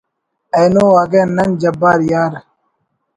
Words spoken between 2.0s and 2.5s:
یار